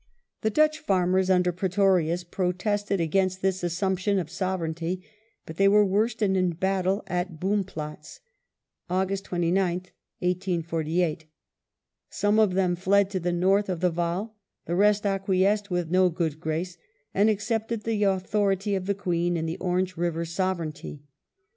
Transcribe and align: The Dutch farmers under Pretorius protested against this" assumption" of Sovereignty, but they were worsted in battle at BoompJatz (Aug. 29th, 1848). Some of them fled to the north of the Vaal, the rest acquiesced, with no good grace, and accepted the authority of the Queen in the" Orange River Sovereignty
The 0.41 0.49
Dutch 0.49 0.79
farmers 0.79 1.29
under 1.29 1.51
Pretorius 1.51 2.23
protested 2.23 2.99
against 2.99 3.43
this" 3.43 3.63
assumption" 3.63 4.17
of 4.17 4.31
Sovereignty, 4.31 5.03
but 5.45 5.57
they 5.57 5.67
were 5.67 5.85
worsted 5.85 6.35
in 6.35 6.53
battle 6.53 7.03
at 7.05 7.39
BoompJatz 7.39 8.19
(Aug. 8.89 9.11
29th, 9.11 9.91
1848). 10.21 11.25
Some 12.09 12.39
of 12.39 12.55
them 12.55 12.75
fled 12.75 13.11
to 13.11 13.19
the 13.19 13.31
north 13.31 13.69
of 13.69 13.79
the 13.79 13.91
Vaal, 13.91 14.35
the 14.65 14.73
rest 14.73 15.05
acquiesced, 15.05 15.69
with 15.69 15.91
no 15.91 16.09
good 16.09 16.39
grace, 16.39 16.79
and 17.13 17.29
accepted 17.29 17.83
the 17.83 18.01
authority 18.01 18.73
of 18.73 18.87
the 18.87 18.95
Queen 18.95 19.37
in 19.37 19.45
the" 19.45 19.59
Orange 19.59 19.97
River 19.97 20.25
Sovereignty 20.25 21.03